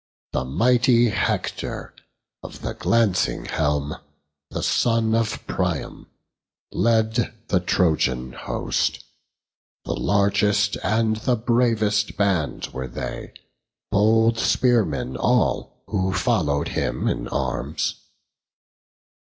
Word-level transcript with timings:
The 0.33 0.43
mighty 0.45 1.09
Hector 1.09 1.93
of 2.41 2.61
the 2.63 2.73
glancing 2.73 3.45
helm, 3.45 3.97
The 4.49 4.63
son 4.63 5.13
of 5.13 5.45
Priam, 5.45 6.07
led 6.71 7.31
the 7.49 7.59
Trojan 7.59 8.33
host: 8.33 9.03
The 9.85 9.93
largest 9.93 10.75
and 10.83 11.17
the 11.17 11.35
bravest 11.35 12.17
band 12.17 12.65
were 12.73 12.87
they, 12.87 13.35
Bold 13.91 14.39
spearmen 14.39 15.17
all, 15.17 15.83
who 15.85 16.13
follow'd 16.13 16.69
him 16.69 17.07
in 17.07 17.27
arms. 17.27 18.01